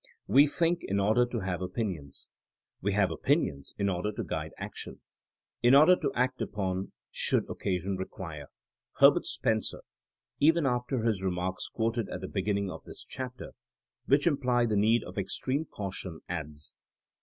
[0.25, 2.27] We think in order to have opinions.
[2.81, 4.99] We have opinions in order to guide action;
[5.61, 8.47] in order to act upon should occasion require.
[8.93, 9.81] Herbert Spencer,
[10.39, 13.51] even after his remarks quoted at the beginning of this chapter,
[14.07, 16.73] which imply the need of extreme caution, adds,.